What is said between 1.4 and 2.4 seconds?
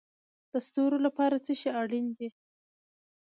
څه شی اړین دی؟